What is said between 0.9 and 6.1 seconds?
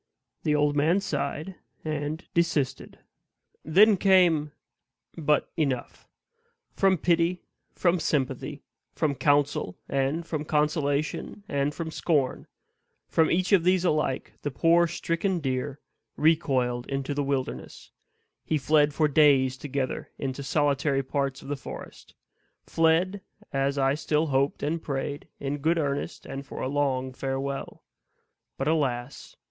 sighed, and desisted. Then came But enough!